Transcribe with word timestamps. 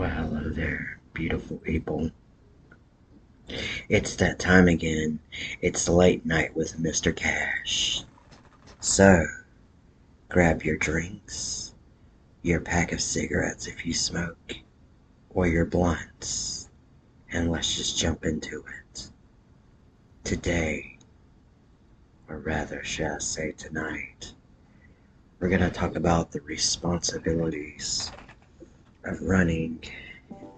Well, 0.00 0.08
hello 0.08 0.48
there, 0.48 0.98
beautiful 1.12 1.58
people. 1.58 2.10
It's 3.90 4.16
that 4.16 4.38
time 4.38 4.66
again. 4.66 5.18
It's 5.60 5.90
late 5.90 6.24
night 6.24 6.56
with 6.56 6.78
Mr. 6.78 7.14
Cash. 7.14 8.04
So, 8.80 9.26
grab 10.30 10.62
your 10.62 10.78
drinks, 10.78 11.74
your 12.40 12.60
pack 12.60 12.92
of 12.92 13.02
cigarettes 13.02 13.66
if 13.66 13.84
you 13.84 13.92
smoke, 13.92 14.54
or 15.28 15.46
your 15.46 15.66
blunts, 15.66 16.70
and 17.30 17.50
let's 17.50 17.76
just 17.76 17.98
jump 17.98 18.24
into 18.24 18.64
it. 18.94 19.10
Today, 20.24 20.96
or 22.26 22.38
rather, 22.38 22.82
shall 22.82 23.16
I 23.16 23.18
say 23.18 23.52
tonight, 23.52 24.32
we're 25.40 25.50
going 25.50 25.60
to 25.60 25.68
talk 25.68 25.94
about 25.94 26.32
the 26.32 26.40
responsibilities 26.40 28.10
of 29.04 29.20
running 29.22 29.82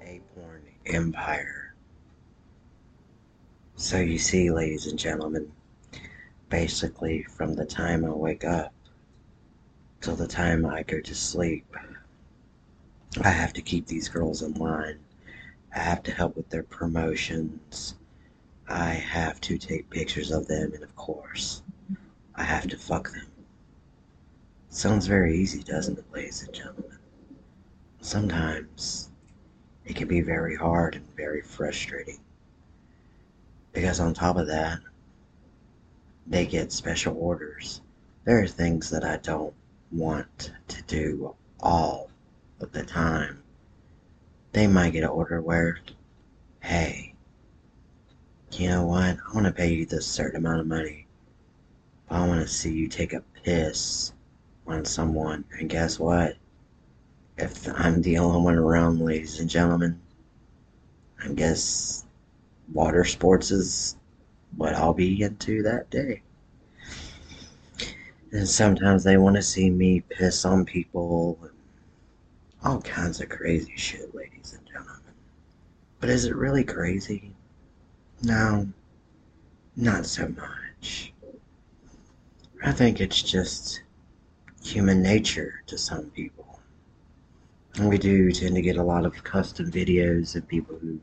a 0.03 0.21
porn 0.35 0.63
empire. 0.87 1.75
So, 3.77 3.99
you 3.99 4.19
see, 4.19 4.51
ladies 4.51 4.87
and 4.87 4.99
gentlemen, 4.99 5.51
basically 6.49 7.23
from 7.23 7.55
the 7.55 7.65
time 7.65 8.05
I 8.05 8.11
wake 8.11 8.45
up 8.45 8.73
till 10.01 10.17
the 10.17 10.27
time 10.27 10.67
I 10.67 10.83
go 10.83 11.01
to 11.01 11.15
sleep, 11.15 11.77
I 13.23 13.31
have 13.31 13.53
to 13.55 13.63
keep 13.63 13.87
these 13.87 14.09
girls 14.09 14.43
in 14.43 14.55
line. 14.55 14.99
I 15.75 15.79
have 15.81 16.03
to 16.05 16.13
help 16.13 16.37
with 16.37 16.51
their 16.51 16.63
promotions. 16.63 17.95
I 18.69 18.91
have 18.91 19.41
to 19.43 19.59
take 19.59 19.91
pictures 19.91 20.31
of 20.31 20.47
them, 20.47 20.73
and 20.75 20.83
of 20.83 20.95
course, 20.97 21.63
I 22.35 22.43
have 22.43 22.67
to 22.69 22.77
fuck 22.77 23.11
them. 23.13 23.27
Sounds 24.69 25.07
very 25.07 25.37
easy, 25.37 25.63
doesn't 25.63 25.99
it, 25.99 26.05
ladies 26.13 26.43
and 26.43 26.55
gentlemen? 26.55 26.99
Sometimes 28.05 29.11
it 29.85 29.95
can 29.95 30.09
be 30.09 30.23
very 30.23 30.57
hard 30.57 30.97
and 30.97 31.17
very 31.17 31.41
frustrating. 31.41 32.19
Because 33.73 34.01
on 34.01 34.13
top 34.13 34.37
of 34.37 34.49
that, 34.49 34.81
they 36.27 36.45
get 36.45 36.73
special 36.73 37.17
orders. 37.17 37.81
There 38.25 38.43
are 38.43 38.49
things 38.49 38.91
that 38.91 39.05
I 39.05 39.19
don't 39.19 39.55
want 39.93 40.51
to 40.67 40.83
do 40.83 41.37
all 41.61 42.11
of 42.61 42.73
the 42.73 42.83
time. 42.83 43.41
They 44.51 44.67
might 44.67 44.91
get 44.91 45.05
an 45.05 45.11
order 45.11 45.41
where, 45.41 45.79
hey, 46.61 47.15
you 48.51 48.69
know 48.69 48.85
what? 48.85 49.17
I 49.17 49.33
want 49.33 49.47
to 49.47 49.53
pay 49.53 49.73
you 49.73 49.87
this 49.87 50.07
certain 50.07 50.39
amount 50.39 50.61
of 50.61 50.67
money. 50.67 51.07
But 52.09 52.17
I 52.17 52.27
want 52.27 52.43
to 52.43 52.53
see 52.53 52.73
you 52.73 52.89
take 52.89 53.13
a 53.13 53.23
piss 53.45 54.13
on 54.67 54.85
someone. 54.85 55.45
And 55.53 55.71
guess 55.71 56.01
what? 56.01 56.37
If 57.43 57.69
I'm 57.75 58.03
the 58.03 58.19
only 58.19 58.41
one 58.41 58.55
around, 58.55 59.01
ladies 59.01 59.41
and 59.41 59.51
gentlemen, 59.51 60.01
I 61.25 61.27
guess 61.33 62.05
water 62.73 63.05
sports 63.05 63.51
is 63.51 63.97
what 64.57 64.75
I'll 64.75 64.95
be 64.95 65.21
into 65.21 65.61
that 65.65 65.91
day. 65.91 66.23
And 68.31 68.49
sometimes 68.49 69.03
they 69.03 69.17
want 69.17 69.35
to 69.35 69.43
see 69.43 69.71
me 69.71 70.05
piss 70.09 70.45
on 70.45 70.65
people 70.65 71.37
all 72.65 72.81
kinds 72.83 73.21
of 73.21 73.29
crazy 73.29 73.75
shit, 73.75 74.15
ladies 74.15 74.57
and 74.57 74.65
gentlemen. 74.65 75.13
But 75.99 76.11
is 76.11 76.27
it 76.27 76.37
really 76.37 76.63
crazy? 76.63 77.35
No, 78.23 78.69
not 79.75 80.07
so 80.07 80.29
much. 80.29 81.13
I 82.63 82.71
think 82.71 83.01
it's 83.01 83.21
just 83.21 83.83
human 84.63 85.03
nature 85.03 85.65
to 85.67 85.77
some 85.77 86.05
people. 86.11 86.42
We 87.81 87.97
do 87.97 88.31
tend 88.33 88.55
to 88.57 88.63
get 88.63 88.77
a 88.77 88.83
lot 88.83 89.07
of 89.07 89.25
custom 89.25 89.71
videos 89.71 90.37
of 90.37 90.47
people 90.47 90.77
who 90.77 91.01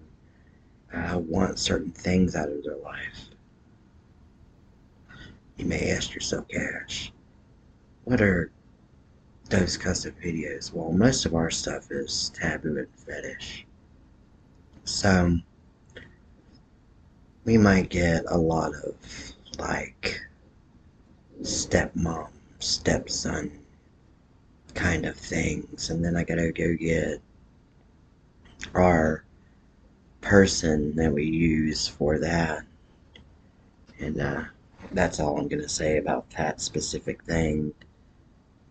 uh, 0.94 1.18
want 1.18 1.58
certain 1.58 1.92
things 1.92 2.36
out 2.36 2.50
of 2.50 2.64
their 2.64 2.78
life. 2.78 3.30
You 5.58 5.66
may 5.66 5.90
ask 5.90 6.14
yourself, 6.14 6.48
Cash, 6.48 7.12
what 8.04 8.22
are 8.22 8.52
those 9.50 9.78
custom 9.78 10.14
videos? 10.24 10.72
Well, 10.72 10.92
most 10.92 11.26
of 11.26 11.34
our 11.34 11.50
stuff 11.50 11.88
is 11.90 12.32
taboo 12.36 12.78
and 12.78 12.88
fetish. 12.96 13.66
So, 14.84 15.40
we 17.46 17.58
might 17.58 17.90
get 17.90 18.26
a 18.28 18.38
lot 18.38 18.74
of 18.76 18.96
like 19.58 20.22
stepmom 21.42 22.30
stepson 22.60 23.60
kind 24.80 25.06
of 25.06 25.16
things. 25.16 25.90
And 25.90 26.04
then 26.04 26.16
I 26.16 26.24
gotta 26.24 26.52
go 26.52 26.74
get 26.74 27.22
our 28.74 29.24
person 30.22 30.96
that 30.96 31.14
we 31.14 31.26
use 31.26 31.88
for 31.88 32.18
that. 32.20 32.64
And 34.00 34.22
uh, 34.22 34.44
that's 34.94 35.20
all 35.20 35.38
I'm 35.38 35.48
gonna 35.48 35.70
say 35.70 35.98
about 35.98 36.30
that 36.32 36.62
specific 36.62 37.24
thing. 37.24 37.74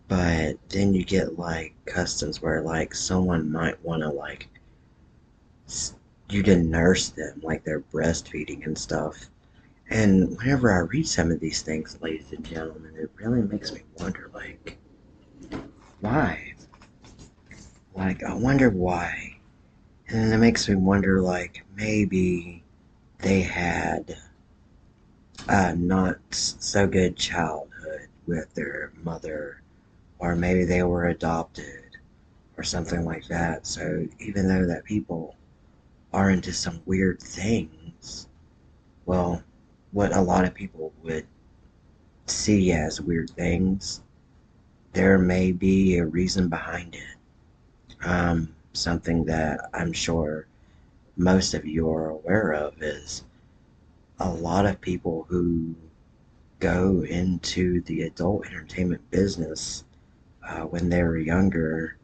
But 0.07 0.57
then 0.69 0.93
you 0.93 1.03
get 1.05 1.37
like 1.37 1.73
customs 1.85 2.41
where 2.41 2.61
like 2.61 2.95
someone 2.95 3.51
might 3.51 3.83
want 3.83 4.01
to 4.01 4.09
like 4.09 4.49
you 6.29 6.41
to 6.43 6.57
nurse 6.57 7.09
them 7.09 7.39
like 7.43 7.63
they're 7.63 7.81
breastfeeding 7.81 8.65
and 8.65 8.77
stuff 8.77 9.29
and 9.89 10.37
whenever 10.37 10.71
I 10.71 10.79
read 10.79 11.07
some 11.07 11.31
of 11.31 11.39
these 11.39 11.61
things, 11.63 11.97
ladies 12.01 12.31
and 12.31 12.45
gentlemen, 12.45 12.93
it 12.95 13.09
really 13.15 13.41
makes 13.41 13.71
me 13.71 13.81
wonder, 13.97 14.29
like, 14.33 14.77
why? 16.01 16.53
Like, 17.95 18.23
I 18.23 18.33
wonder 18.33 18.69
why. 18.69 19.37
And 20.07 20.23
then 20.23 20.33
it 20.33 20.37
makes 20.37 20.67
me 20.67 20.75
wonder, 20.75 21.21
like, 21.21 21.65
maybe 21.75 22.63
they 23.19 23.41
had 23.41 24.17
a 25.47 25.75
not 25.75 26.17
so 26.31 26.87
good 26.87 27.15
childhood 27.15 28.07
with 28.25 28.53
their 28.53 28.91
mother, 29.03 29.61
or 30.19 30.35
maybe 30.35 30.63
they 30.63 30.83
were 30.83 31.07
adopted, 31.07 31.97
or 32.57 32.63
something 32.63 33.05
like 33.05 33.27
that. 33.27 33.67
So 33.67 34.07
even 34.19 34.47
though 34.47 34.65
that 34.65 34.83
people 34.83 35.35
are 36.13 36.29
into 36.29 36.53
some 36.53 36.81
weird 36.85 37.19
things, 37.19 38.27
well, 39.05 39.43
what 39.91 40.15
a 40.15 40.21
lot 40.21 40.45
of 40.45 40.53
people 40.53 40.93
would 41.03 41.25
see 42.27 42.71
as 42.71 43.01
weird 43.01 43.29
things, 43.31 44.01
there 44.93 45.17
may 45.17 45.51
be 45.51 45.97
a 45.97 46.05
reason 46.05 46.49
behind 46.49 46.95
it. 46.95 48.05
Um, 48.05 48.53
something 48.73 49.25
that 49.25 49.69
I'm 49.73 49.93
sure 49.93 50.47
most 51.17 51.53
of 51.53 51.65
you 51.65 51.89
are 51.89 52.09
aware 52.09 52.53
of 52.53 52.81
is 52.81 53.23
a 54.19 54.29
lot 54.29 54.65
of 54.65 54.79
people 54.81 55.25
who 55.29 55.75
go 56.59 57.03
into 57.03 57.81
the 57.81 58.03
adult 58.03 58.45
entertainment 58.45 59.09
business 59.11 59.83
uh, 60.47 60.61
when 60.61 60.89
they 60.89 61.03
were 61.03 61.17
younger, 61.17 61.97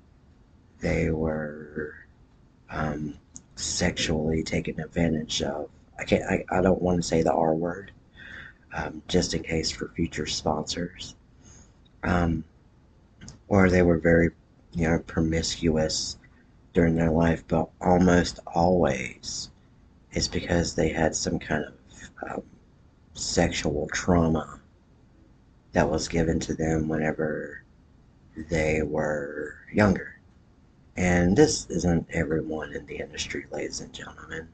they 0.80 1.10
were 1.10 1.96
um, 2.70 3.18
sexually 3.56 4.44
taken 4.44 4.80
advantage 4.80 5.42
of 5.42 5.70
I 6.00 6.04
can't. 6.04 6.24
I, 6.24 6.44
I 6.52 6.62
don't 6.62 6.82
want 6.82 6.98
to 6.98 7.04
say 7.08 7.24
the 7.24 7.34
R 7.34 7.54
word, 7.54 7.92
um, 8.74 9.02
just 9.08 9.34
in 9.34 9.44
case 9.44 9.72
for 9.72 9.90
future 9.96 10.26
sponsors. 10.26 11.16
Um, 12.04 12.44
or 13.48 13.70
they 13.70 13.82
were 13.82 13.98
very, 13.98 14.32
you 14.74 14.88
know, 14.88 15.00
promiscuous 15.00 16.18
during 16.74 16.96
their 16.96 17.12
life, 17.12 17.44
but 17.48 17.70
almost 17.82 18.40
always 18.48 19.50
is 20.12 20.28
because 20.28 20.76
they 20.76 20.90
had 20.90 21.16
some 21.16 21.40
kind 21.40 21.66
of 21.66 21.74
um, 22.30 22.44
sexual 23.14 23.88
trauma 23.92 24.60
that 25.74 25.90
was 25.90 26.08
given 26.08 26.40
to 26.40 26.54
them 26.54 26.88
whenever 26.88 27.64
they 28.50 28.82
were 28.82 29.56
younger. 29.74 30.20
And 30.98 31.38
this 31.38 31.68
isn't 31.70 32.08
everyone 32.12 32.74
in 32.74 32.86
the 32.86 32.98
industry, 32.98 33.46
ladies 33.52 33.82
and 33.82 33.92
gentlemen 33.92 34.48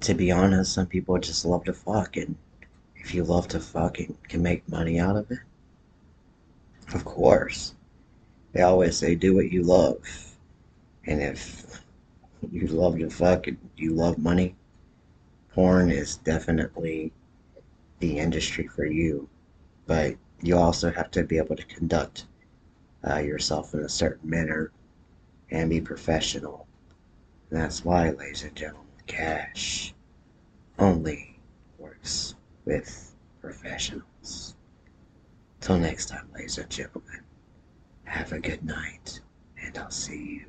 to 0.00 0.14
be 0.14 0.30
honest, 0.30 0.72
some 0.72 0.86
people 0.86 1.18
just 1.18 1.44
love 1.44 1.64
to 1.64 1.72
fuck, 1.72 2.16
and 2.16 2.36
if 2.96 3.14
you 3.14 3.24
love 3.24 3.48
to 3.48 3.60
fuck 3.60 3.98
and 3.98 4.16
can 4.24 4.42
make 4.42 4.68
money 4.68 4.98
out 4.98 5.16
of 5.16 5.30
it, 5.30 5.38
of 6.94 7.04
course. 7.04 7.74
They 8.52 8.62
always 8.62 8.96
say 8.96 9.14
do 9.14 9.34
what 9.34 9.52
you 9.52 9.62
love. 9.62 9.98
And 11.06 11.22
if 11.22 11.82
you 12.50 12.66
love 12.68 12.98
to 12.98 13.10
fuck 13.10 13.46
and 13.46 13.58
you 13.76 13.92
love 13.92 14.18
money, 14.18 14.56
porn 15.52 15.90
is 15.90 16.16
definitely 16.16 17.12
the 18.00 18.18
industry 18.18 18.66
for 18.66 18.84
you. 18.84 19.28
But 19.86 20.16
you 20.42 20.56
also 20.56 20.90
have 20.90 21.10
to 21.12 21.24
be 21.24 21.38
able 21.38 21.56
to 21.56 21.64
conduct 21.64 22.26
uh, 23.08 23.18
yourself 23.18 23.74
in 23.74 23.80
a 23.80 23.88
certain 23.88 24.28
manner 24.28 24.70
and 25.50 25.70
be 25.70 25.80
professional. 25.80 26.66
And 27.50 27.60
that's 27.60 27.84
why, 27.84 28.10
ladies 28.10 28.44
and 28.44 28.54
gentlemen 28.54 28.88
cash 29.08 29.94
only 30.78 31.40
works 31.78 32.34
with 32.64 33.14
professionals. 33.40 34.54
Till 35.60 35.78
next 35.78 36.06
time, 36.06 36.28
ladies 36.34 36.58
and 36.58 36.70
gentlemen, 36.70 37.20
have 38.08 38.32
a 38.32 38.38
good 38.38 38.64
night, 38.64 39.20
and 39.62 39.76
I'll 39.78 39.90
see 39.90 40.40
you 40.40 40.46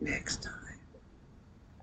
next 0.00 0.42
time. 0.42 0.73